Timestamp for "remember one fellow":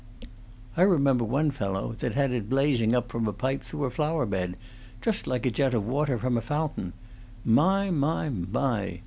0.81-1.93